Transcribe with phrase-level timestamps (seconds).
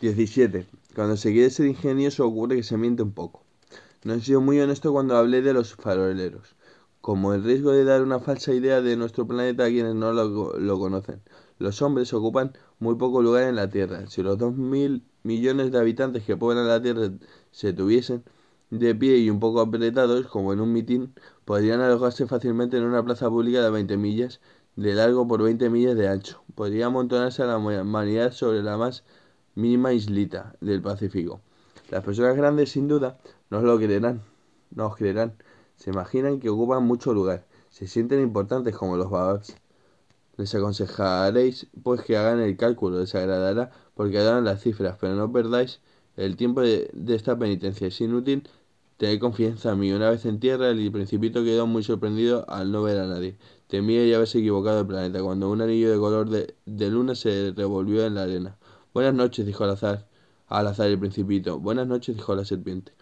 [0.00, 0.66] 17.
[0.94, 3.42] Cuando se quiere ser ingenioso ocurre que se miente un poco.
[4.04, 6.54] No he sido muy honesto cuando hablé de los faroleros,
[7.00, 10.58] como el riesgo de dar una falsa idea de nuestro planeta a quienes no lo,
[10.58, 11.20] lo conocen.
[11.58, 14.06] Los hombres ocupan muy poco lugar en la Tierra.
[14.08, 17.10] Si los dos mil millones de habitantes que pueblan la Tierra
[17.50, 18.22] se tuviesen
[18.70, 21.12] de pie y un poco apretados, como en un mitin,
[21.44, 24.40] podrían alojarse fácilmente en una plaza pública de 20 millas
[24.76, 26.42] de largo por 20 millas de ancho.
[26.54, 29.04] Podría amontonarse a la humanidad sobre la más
[29.58, 31.40] mínima islita del Pacífico.
[31.90, 33.18] Las personas grandes, sin duda,
[33.50, 34.20] no lo creerán.
[34.70, 35.34] No os creerán.
[35.76, 37.44] Se imaginan que ocupan mucho lugar.
[37.70, 39.56] Se sienten importantes como los babas.
[40.36, 45.32] Les aconsejaréis pues que hagan el cálculo, les agradará porque adoran las cifras, pero no
[45.32, 45.80] perdáis
[46.16, 47.88] el tiempo de, esta penitencia.
[47.88, 48.48] Es inútil
[48.96, 49.92] tener confianza en mí.
[49.92, 53.36] Una vez en tierra, el principito quedó muy sorprendido al no ver a nadie.
[53.66, 58.06] Temía ya haberse equivocado de planeta, cuando un anillo de color de luna se revolvió
[58.06, 58.56] en la arena.
[58.94, 61.58] Buenas noches, dijo al azar, el principito.
[61.58, 62.92] Buenas noches, dijo la serpiente.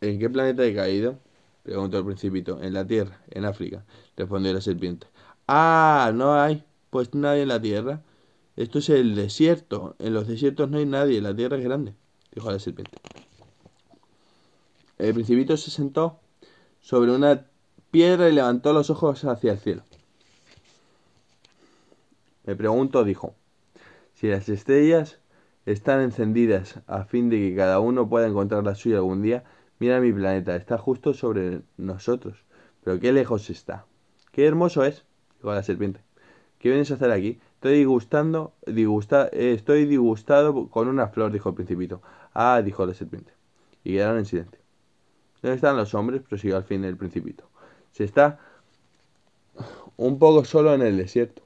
[0.00, 1.18] ¿En qué planeta he caído?
[1.62, 2.62] preguntó el principito.
[2.62, 3.84] En la Tierra, en África,
[4.16, 5.06] respondió la serpiente.
[5.48, 8.02] Ah, no hay pues nadie en la tierra.
[8.56, 9.96] Esto es el desierto.
[9.98, 11.20] En los desiertos no hay nadie.
[11.20, 11.94] La tierra es grande,
[12.34, 12.96] dijo la serpiente.
[14.98, 16.20] El principito se sentó
[16.80, 17.46] sobre una
[17.90, 19.82] piedra y levantó los ojos hacia el cielo.
[22.44, 23.34] Me pregunto, dijo,
[24.16, 25.20] si las estrellas
[25.66, 29.44] están encendidas a fin de que cada uno pueda encontrar la suya algún día,
[29.78, 32.44] mira mi planeta, está justo sobre nosotros.
[32.82, 33.84] Pero qué lejos está.
[34.32, 35.04] Qué hermoso es
[35.36, 36.00] dijo la serpiente.
[36.58, 37.38] ¿Qué vienes a hacer aquí?
[37.54, 42.00] Estoy disgustando, disgusta, estoy disgustado con una flor, dijo el principito.
[42.32, 43.32] Ah, dijo la serpiente.
[43.84, 44.58] Y quedaron en silencio.
[45.42, 46.22] ¿Dónde están los hombres?
[46.22, 47.50] prosiguió al fin el principito.
[47.92, 48.38] Se está
[49.96, 51.42] un poco solo en el desierto.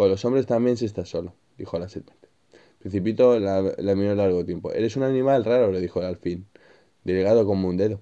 [0.00, 2.28] Con los hombres también se está solo, dijo la serpiente.
[2.52, 3.62] El principito la,
[3.94, 4.72] miró largo tiempo.
[4.72, 6.46] Eres un animal raro, le dijo al fin,
[7.04, 8.00] delgado como un dedo.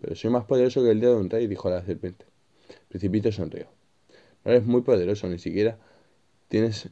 [0.00, 2.24] Pero soy más poderoso que el dedo de un rey, dijo la serpiente.
[2.68, 3.66] El principito sonrió.
[4.44, 5.78] No eres muy poderoso, ni siquiera
[6.48, 6.88] tienes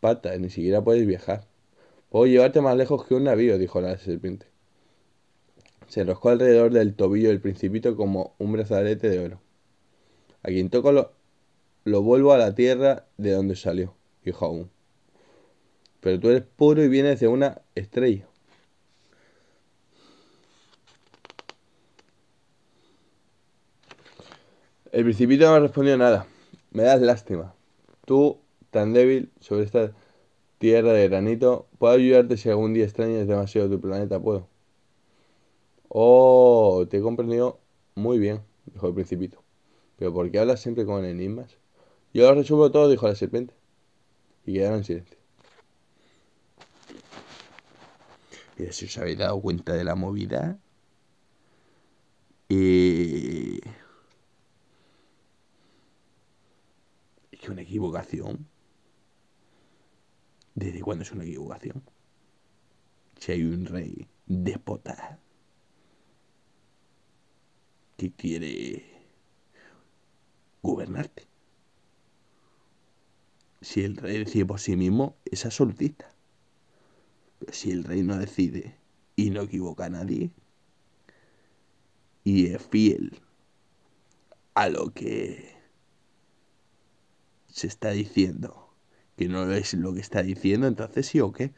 [0.00, 1.44] patas, ni siquiera puedes viajar.
[2.10, 4.46] Puedo llevarte más lejos que un navío, dijo la serpiente.
[5.88, 9.40] Se enroscó alrededor del tobillo del principito como un brazalete de oro.
[10.42, 11.12] A quien toco lo,
[11.84, 13.94] lo vuelvo a la tierra de donde salió,
[14.24, 14.70] dijo aún.
[16.00, 18.26] Pero tú eres puro y vienes de una estrella.
[24.92, 26.26] El principito no respondió nada.
[26.70, 27.54] Me das lástima.
[28.04, 28.38] Tú,
[28.70, 29.92] tan débil sobre esta
[30.58, 34.48] tierra de granito, puedo ayudarte si algún día extrañas demasiado tu planeta, puedo.
[35.88, 37.60] Oh, te he comprendido
[37.94, 39.42] muy bien, dijo el principito.
[39.98, 41.58] Pero ¿por qué hablas siempre con enigmas?
[42.14, 43.54] Yo lo resuelvo todo, dijo la serpiente.
[44.46, 45.17] Y quedaron en silencio.
[48.58, 50.58] Mira, si os habéis dado cuenta de la movida.
[52.48, 53.60] Eh...
[57.30, 58.48] Es que una equivocación.
[60.54, 61.84] ¿Desde cuándo es una equivocación?
[63.20, 65.20] Si hay un rey déspota
[67.96, 68.84] que quiere
[70.62, 71.28] gobernarte.
[73.60, 76.17] Si el rey decide por sí mismo, es absolutista.
[77.50, 78.76] Si el rey no decide
[79.16, 80.30] y no equivoca a nadie,
[82.24, 83.20] y es fiel
[84.54, 85.56] a lo que
[87.48, 88.74] se está diciendo,
[89.16, 91.52] que no es lo que está diciendo, entonces sí o qué.